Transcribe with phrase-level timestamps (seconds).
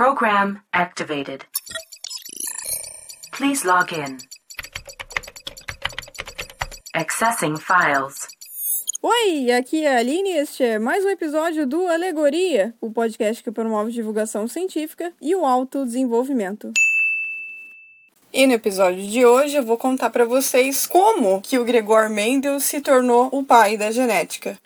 [0.00, 1.44] Program activated.
[3.32, 4.16] Please log in.
[6.94, 8.26] Accessing files.
[9.02, 13.44] Oi, aqui é a Aline e este é mais um episódio do Alegoria, o podcast
[13.44, 16.72] que promove divulgação científica e o autodesenvolvimento.
[18.32, 22.58] E no episódio de hoje eu vou contar para vocês como que o Gregor Mendel
[22.58, 24.58] se tornou o pai da genética.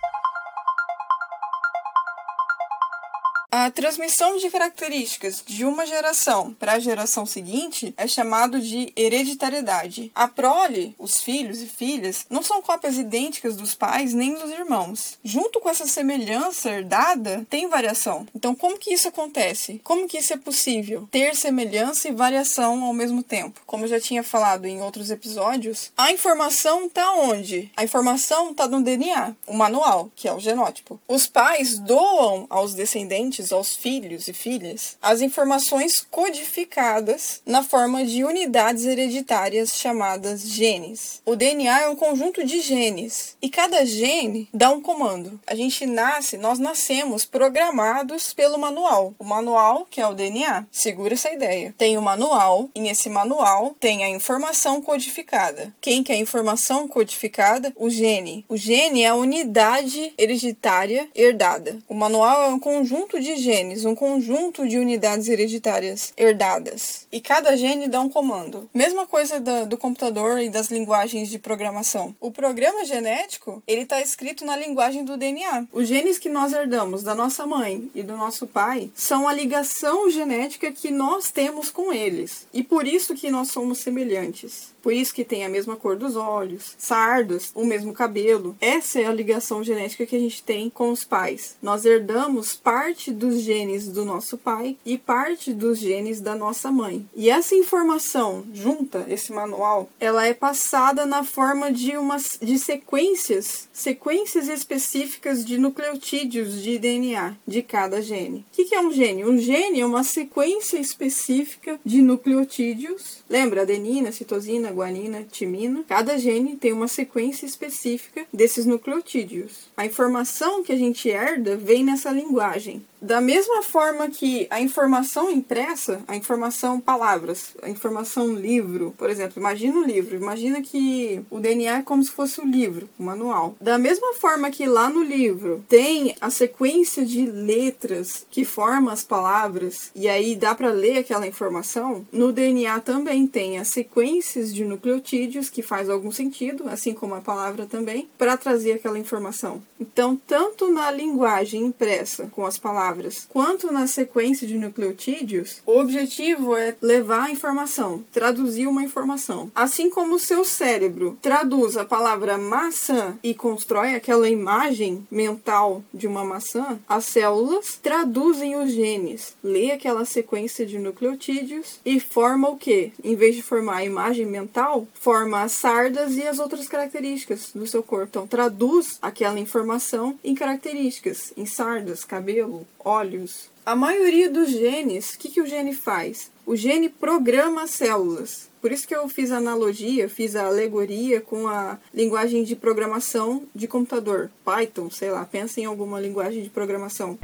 [3.56, 10.10] A transmissão de características de uma geração para a geração seguinte é chamado de hereditariedade.
[10.12, 15.20] A prole, os filhos e filhas, não são cópias idênticas dos pais nem dos irmãos.
[15.22, 18.26] Junto com essa semelhança herdada, tem variação.
[18.34, 19.80] Então, como que isso acontece?
[19.84, 21.08] Como que isso é possível?
[21.12, 23.60] Ter semelhança e variação ao mesmo tempo.
[23.64, 27.70] Como eu já tinha falado em outros episódios, a informação está onde?
[27.76, 30.98] A informação está no DNA, o manual, que é o genótipo.
[31.06, 38.24] Os pais doam aos descendentes aos filhos e filhas as informações codificadas na forma de
[38.24, 41.20] unidades hereditárias chamadas genes.
[41.24, 45.40] O DNA é um conjunto de genes e cada gene dá um comando.
[45.46, 49.14] A gente nasce, nós nascemos programados pelo manual.
[49.18, 51.74] O manual, que é o DNA, segura essa ideia.
[51.76, 55.74] Tem o manual e nesse manual tem a informação codificada.
[55.80, 57.72] Quem que é a informação codificada?
[57.76, 58.44] O gene.
[58.48, 61.78] O gene é a unidade hereditária herdada.
[61.88, 67.06] O manual é um conjunto de genes, um conjunto de unidades hereditárias herdadas.
[67.10, 68.68] E cada gene dá um comando.
[68.72, 72.14] Mesma coisa do, do computador e das linguagens de programação.
[72.20, 75.66] O programa genético, ele está escrito na linguagem do DNA.
[75.72, 80.10] Os genes que nós herdamos da nossa mãe e do nosso pai são a ligação
[80.10, 82.46] genética que nós temos com eles.
[82.52, 84.74] E por isso que nós somos semelhantes.
[84.84, 88.54] Por isso que tem a mesma cor dos olhos, sardos, o mesmo cabelo.
[88.60, 91.56] Essa é a ligação genética que a gente tem com os pais.
[91.62, 97.06] Nós herdamos parte dos genes do nosso pai e parte dos genes da nossa mãe.
[97.16, 103.68] E essa informação junta, esse manual, ela é passada na forma de umas de sequências,
[103.72, 108.44] sequências específicas de nucleotídeos de DNA de cada gene.
[108.52, 109.24] O que é um gene?
[109.24, 113.24] Um gene é uma sequência específica de nucleotídeos.
[113.28, 115.82] Lembra adenina, citosina, guanina, timina.
[115.88, 119.70] Cada gene tem uma sequência específica desses nucleotídeos.
[119.76, 122.82] A informação que a gente herda vem nessa linguagem.
[123.14, 129.34] Da mesma forma que a informação impressa, a informação palavras, a informação livro, por exemplo,
[129.38, 133.54] imagina um livro, imagina que o DNA é como se fosse o livro, o manual.
[133.60, 139.04] Da mesma forma que lá no livro tem a sequência de letras que forma as
[139.04, 144.64] palavras e aí dá para ler aquela informação, no DNA também tem as sequências de
[144.64, 149.62] nucleotídeos que faz algum sentido, assim como a palavra também, para trazer aquela informação.
[149.78, 155.78] Então, tanto na linguagem impressa com as palavras palavras, quanto na sequência de nucleotídeos, o
[155.78, 159.50] objetivo é levar a informação, traduzir uma informação.
[159.54, 166.06] Assim como o seu cérebro traduz a palavra maçã e constrói aquela imagem mental de
[166.06, 172.56] uma maçã, as células traduzem os genes, lê aquela sequência de nucleotídeos e forma o
[172.56, 172.92] que?
[173.02, 177.66] Em vez de formar a imagem mental, forma as sardas e as outras características do
[177.66, 178.08] seu corpo.
[178.10, 183.50] Então, traduz aquela informação em características, em sardas, cabelo, olhos.
[183.66, 186.30] A maioria dos genes, o que, que o gene faz?
[186.44, 188.50] O gene programa células.
[188.60, 193.44] Por isso que eu fiz a analogia, fiz a alegoria com a linguagem de programação
[193.54, 194.30] de computador.
[194.44, 197.18] Python, sei lá, pensa em alguma linguagem de programação.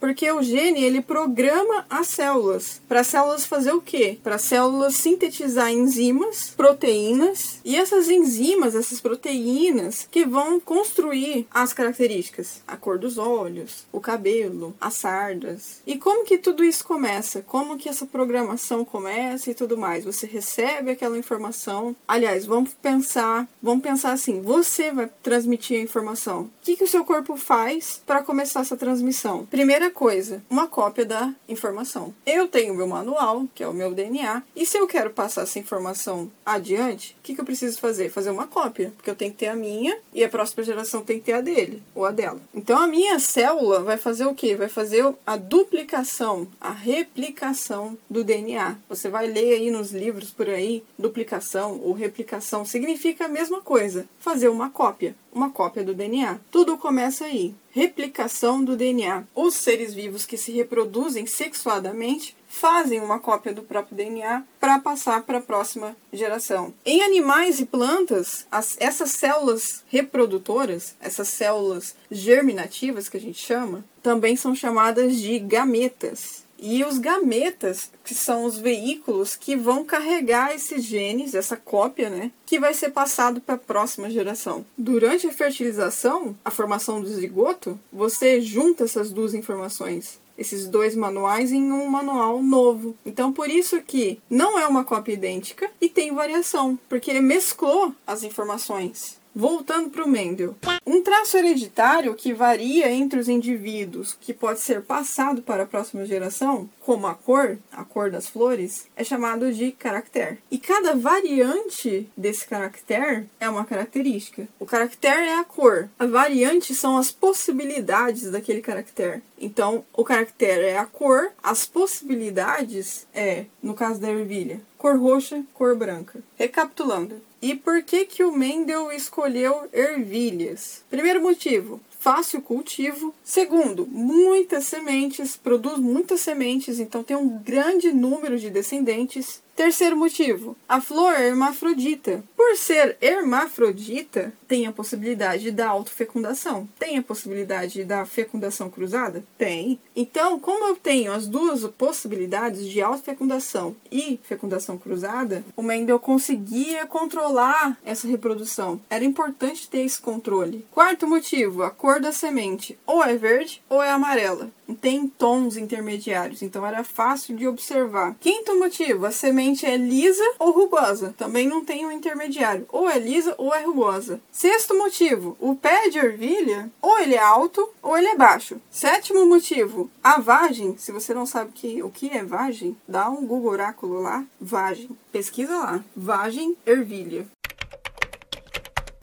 [0.00, 2.80] Porque o gene ele programa as células.
[2.88, 4.18] Para as células fazer o quê?
[4.22, 11.72] Para as células sintetizar enzimas, proteínas, e essas enzimas, essas proteínas que vão construir as
[11.72, 15.82] características, a cor dos olhos, o cabelo, as sardas.
[15.86, 17.42] E como que tudo isso começa?
[17.42, 20.04] Como que essa programação começa e tudo mais?
[20.04, 21.94] Você recebe aquela informação.
[22.08, 26.42] Aliás, vamos pensar, vamos pensar assim, você vai transmitir a informação.
[26.42, 29.46] O que, que o seu corpo faz para começar essa transmissão?
[29.46, 32.14] Primeira coisa, uma cópia da informação.
[32.24, 35.58] Eu tenho meu manual, que é o meu DNA, e se eu quero passar essa
[35.58, 38.10] informação adiante, o que, que eu preciso fazer?
[38.10, 41.18] Fazer uma cópia, porque eu tenho que ter a minha e a próxima geração tem
[41.18, 42.40] que ter a dele ou a dela.
[42.54, 44.56] Então a minha célula vai fazer o quê?
[44.56, 48.76] Vai fazer a duplicação, a replicação do DNA.
[48.88, 54.06] Você vai ler aí nos livros por aí, duplicação ou replicação significa a mesma coisa,
[54.18, 56.38] fazer uma cópia uma cópia do DNA.
[56.50, 57.54] Tudo começa aí.
[57.70, 59.24] Replicação do DNA.
[59.34, 65.22] Os seres vivos que se reproduzem sexuadamente fazem uma cópia do próprio DNA para passar
[65.22, 66.74] para a próxima geração.
[66.84, 73.84] Em animais e plantas, as, essas células reprodutoras, essas células germinativas que a gente chama,
[74.02, 76.44] também são chamadas de gametas.
[76.62, 82.30] E os gametas, que são os veículos que vão carregar esses genes, essa cópia, né,
[82.44, 84.66] que vai ser passado para a próxima geração.
[84.76, 91.52] Durante a fertilização, a formação do zigoto, você junta essas duas informações esses dois manuais
[91.52, 92.96] em um manual novo.
[93.04, 97.94] Então, por isso que não é uma cópia idêntica e tem variação, porque ele mesclou
[98.06, 99.19] as informações.
[99.34, 100.56] Voltando para o Mendel.
[100.84, 106.04] Um traço hereditário que varia entre os indivíduos, que pode ser passado para a próxima
[106.04, 110.38] geração, como a cor, a cor das flores, é chamado de caractere.
[110.50, 114.48] E cada variante desse caractere é uma característica.
[114.58, 119.22] O caractere é a cor, a variante são as possibilidades daquele caractere.
[119.40, 125.44] Então, o caractere é a cor, as possibilidades é, no caso da ervilha, cor roxa,
[125.54, 126.20] cor branca.
[126.36, 130.84] Recapitulando, e por que que o Mendel escolheu ervilhas?
[130.90, 133.14] Primeiro motivo, fácil cultivo.
[133.24, 139.42] Segundo, muitas sementes, produz muitas sementes, então tem um grande número de descendentes.
[139.60, 142.24] Terceiro motivo, a flor é hermafrodita.
[142.34, 146.66] Por ser hermafrodita, tem a possibilidade da autofecundação.
[146.78, 149.22] Tem a possibilidade da fecundação cruzada?
[149.36, 149.78] Tem.
[149.94, 156.86] Então, como eu tenho as duas possibilidades de autofecundação e fecundação cruzada, o Mendel conseguia
[156.86, 158.80] controlar essa reprodução.
[158.88, 160.64] Era importante ter esse controle.
[160.70, 166.42] Quarto motivo, a cor da semente ou é verde ou é amarela tem tons intermediários,
[166.42, 168.16] então era fácil de observar.
[168.20, 172.98] Quinto motivo, a semente é lisa ou rugosa, também não tem um intermediário, ou é
[172.98, 174.20] lisa ou é rugosa.
[174.30, 178.60] Sexto motivo, o pé de ervilha, ou ele é alto ou ele é baixo.
[178.70, 183.26] Sétimo motivo, a vagem, se você não sabe que, o que é vagem, dá um
[183.26, 184.90] Google Oráculo lá, vagem.
[185.12, 187.26] Pesquisa lá, vagem ervilha.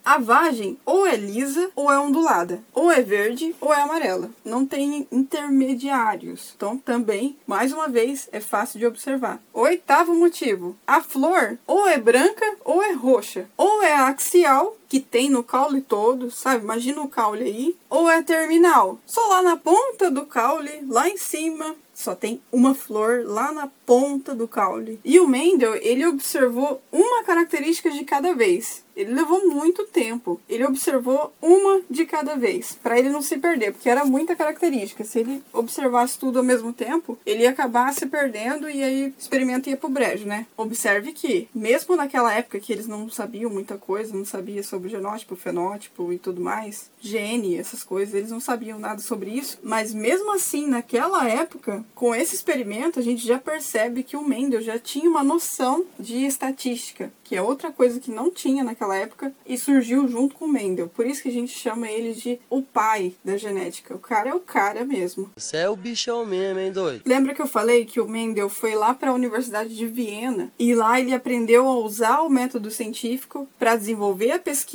[0.09, 4.30] A vagem ou é lisa ou é ondulada, ou é verde ou é amarela.
[4.45, 6.54] Não tem intermediários.
[6.56, 9.38] Então, também, mais uma vez, é fácil de observar.
[9.51, 15.30] Oitavo motivo: a flor ou é branca ou é roxa, ou é axial que tem
[15.30, 16.63] no caule todo, sabe?
[16.63, 17.75] Imagina o caule aí.
[17.89, 22.75] Ou é terminal, só lá na ponta do caule, lá em cima, só tem uma
[22.75, 25.00] flor lá na ponta do caule.
[25.04, 28.86] E o Mendel, ele observou uma característica de cada vez.
[28.95, 30.39] Ele levou muito tempo.
[30.48, 35.04] Ele observou uma de cada vez, para ele não se perder, porque era muita característica.
[35.04, 39.13] Se ele observasse tudo ao mesmo tempo, ele ia acabar se perdendo e aí o
[39.18, 40.45] experimento ia pro brejo, né?
[40.56, 45.35] Observe que, mesmo naquela época que eles não sabiam muita coisa, não sabiam sobre genótipo,
[45.35, 50.33] fenótipo e tudo mais, gene, essas coisas, eles não sabiam nada sobre isso, mas mesmo
[50.33, 55.09] assim, naquela época, com esse experimento, a gente já percebe que o Mendel já tinha
[55.09, 60.07] uma noção de estatística, que é outra coisa que não tinha naquela época e surgiu
[60.07, 60.88] junto com o Mendel.
[60.89, 63.95] Por isso que a gente chama ele de o pai da genética.
[63.95, 65.29] O cara é o cara mesmo.
[65.35, 67.01] Você é o bichão mesmo, hein, doido?
[67.06, 70.74] Lembra que eu falei que o Mendel foi lá para a Universidade de Viena e
[70.74, 74.67] lá ele aprendeu a usar o método científico para desenvolver a pesquisa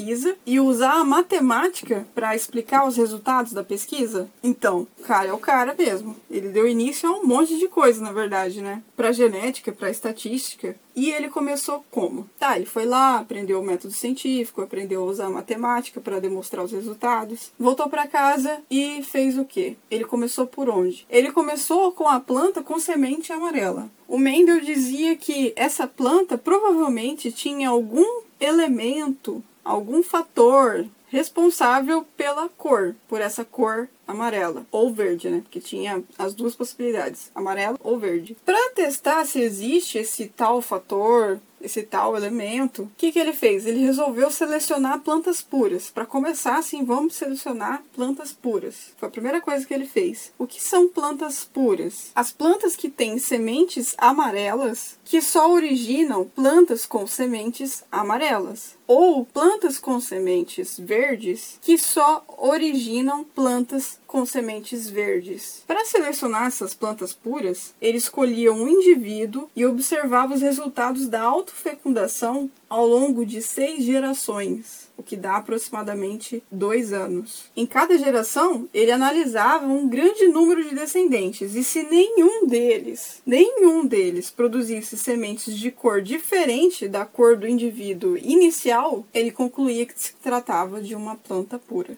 [0.47, 4.29] e usar a matemática para explicar os resultados da pesquisa?
[4.43, 6.17] Então, o cara é o cara mesmo.
[6.31, 8.83] Ele deu início a um monte de coisa, na verdade, né?
[8.97, 10.77] Para genética, para estatística.
[10.94, 12.29] E ele começou como?
[12.39, 16.65] Tá, ele foi lá, aprendeu o método científico, aprendeu a usar a matemática para demonstrar
[16.65, 19.77] os resultados, voltou para casa e fez o quê?
[19.91, 21.06] Ele começou por onde?
[21.09, 23.91] Ele começou com a planta com semente amarela.
[24.06, 32.97] O Mendel dizia que essa planta provavelmente tinha algum elemento, algum fator responsável pela cor,
[33.07, 35.40] por essa cor amarela ou verde, né?
[35.42, 38.37] Porque tinha as duas possibilidades, amarelo ou verde.
[38.47, 43.66] Para testar se existe esse tal fator esse tal elemento, o que, que ele fez?
[43.66, 45.90] Ele resolveu selecionar plantas puras.
[45.90, 48.92] Para começar, assim, vamos selecionar plantas puras.
[48.97, 50.33] Foi a primeira coisa que ele fez.
[50.38, 52.11] O que são plantas puras?
[52.14, 58.76] As plantas que têm sementes amarelas que só originam plantas com sementes amarelas.
[58.87, 65.64] Ou plantas com sementes verdes que só originam plantas com sementes verdes.
[65.66, 72.50] Para selecionar essas plantas puras, ele escolhia um indivíduo e observava os resultados da autofecundação
[72.69, 77.50] ao longo de seis gerações, o que dá aproximadamente dois anos.
[77.57, 83.87] Em cada geração, ele analisava um grande número de descendentes e se nenhum deles, nenhum
[83.87, 90.12] deles produzisse sementes de cor diferente da cor do indivíduo inicial, ele concluía que se
[90.16, 91.97] tratava de uma planta pura.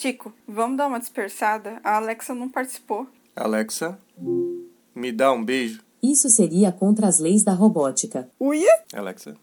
[0.00, 1.78] Tico, vamos dar uma dispersada?
[1.84, 3.06] A Alexa não participou.
[3.36, 3.98] Alexa,
[4.94, 5.82] me dá um beijo.
[6.02, 8.26] Isso seria contra as leis da robótica.
[8.40, 8.82] Uia?
[8.94, 9.36] Alexa,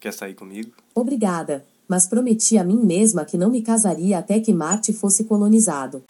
[0.00, 0.72] quer sair comigo?
[0.94, 6.02] Obrigada, mas prometi a mim mesma que não me casaria até que Marte fosse colonizado.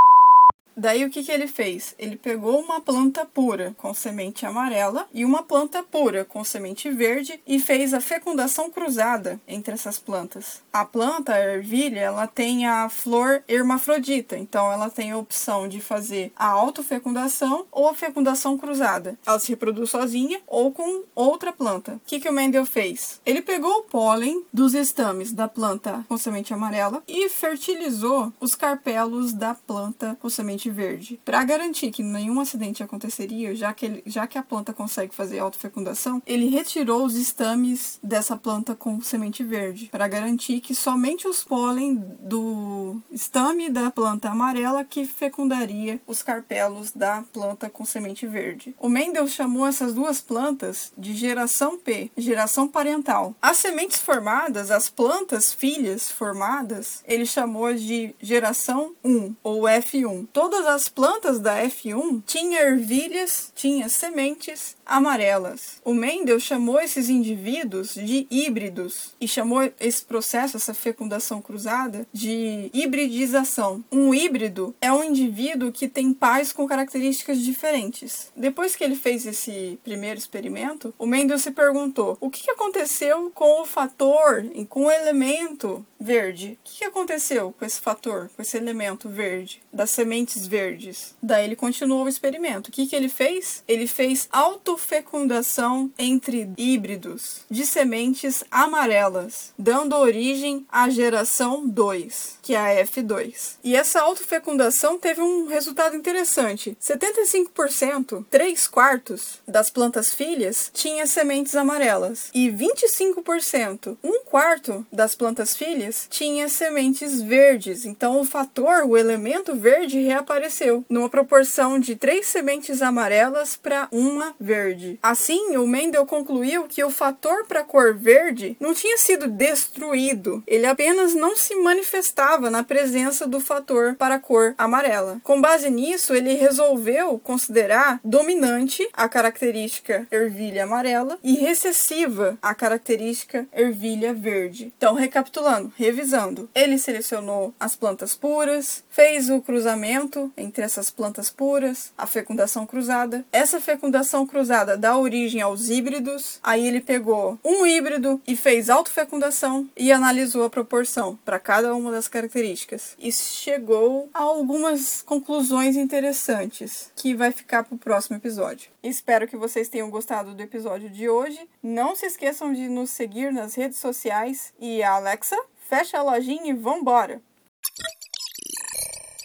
[0.76, 1.94] Daí o que, que ele fez?
[1.98, 7.40] Ele pegou uma planta pura com semente amarela e uma planta pura com semente verde
[7.46, 10.62] e fez a fecundação cruzada entre essas plantas.
[10.72, 15.80] A planta, a ervilha, ela tem a flor hermafrodita, então ela tem a opção de
[15.80, 19.18] fazer a autofecundação ou a fecundação cruzada.
[19.26, 21.92] Ela se reproduz sozinha ou com outra planta.
[21.94, 23.20] O que, que o Mendel fez?
[23.24, 29.32] Ele pegou o pólen dos estames da planta com semente amarela e fertilizou os carpelos
[29.32, 31.20] da planta com semente verde.
[31.24, 35.38] Para garantir que nenhum acidente aconteceria, já que, ele, já que a planta consegue fazer
[35.38, 41.44] autofecundação, ele retirou os estames dessa planta com semente verde, para garantir que somente os
[41.44, 48.74] pólen do estame da planta amarela que fecundaria os carpelos da planta com semente verde.
[48.78, 53.34] O Mendel chamou essas duas plantas de geração P, geração parental.
[53.40, 60.26] As sementes formadas, as plantas filhas formadas, ele chamou de geração 1 ou F1.
[60.54, 65.80] Todas as plantas da F1 tinham ervilhas, tinham sementes amarelas.
[65.84, 72.70] O Mendel chamou esses indivíduos de híbridos e chamou esse processo, essa fecundação cruzada, de
[72.72, 73.82] hibridização.
[73.90, 78.30] Um híbrido é um indivíduo que tem pais com características diferentes.
[78.36, 83.60] Depois que ele fez esse primeiro experimento, o Mendel se perguntou o que aconteceu com
[83.60, 86.58] o fator, com o elemento verde.
[86.60, 91.14] O que aconteceu com esse fator, com esse elemento verde, das sementes verdes?
[91.22, 92.68] Daí ele continuou o experimento.
[92.68, 93.64] O que, ele fez?
[93.66, 102.80] Ele fez autofecundação entre híbridos de sementes amarelas, dando origem à geração 2, que é
[102.80, 103.56] a F2.
[103.64, 106.76] E essa autofecundação teve um resultado interessante.
[106.80, 115.56] 75%, 3 quartos das plantas filhas tinha sementes amarelas e 25%, 1 quarto das plantas
[115.56, 117.84] filhas tinha sementes verdes.
[117.84, 124.34] Então o fator, o elemento verde reapareceu numa proporção de 3 sementes amarelas para uma
[124.38, 124.98] verde.
[125.02, 130.42] Assim, o Mendel concluiu que o fator para a cor verde não tinha sido destruído,
[130.46, 135.20] ele apenas não se manifestava na presença do fator para a cor amarela.
[135.22, 143.46] Com base nisso, ele resolveu considerar dominante a característica ervilha amarela e recessiva a característica
[143.52, 144.72] ervilha verde.
[144.76, 151.92] Então, recapitulando, revisando, ele selecionou as plantas puras, fez o cruzamento entre essas plantas puras,
[151.98, 153.24] a fecundação cruzada.
[153.32, 156.38] Essa fecundação cruzada dá origem aos híbridos.
[156.40, 161.90] Aí ele pegou um híbrido e fez autofecundação e analisou a proporção para cada uma
[161.90, 162.94] das características.
[162.96, 168.70] E chegou a algumas conclusões interessantes que vai ficar para o próximo episódio.
[168.80, 171.40] Espero que vocês tenham gostado do episódio de hoje.
[171.60, 175.36] Não se esqueçam de nos seguir nas redes sociais e a Alexa,
[175.68, 177.20] fecha a lojinha e vambora!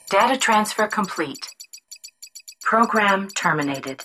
[0.10, 1.50] Data transfer complete.
[2.64, 4.02] Program terminated.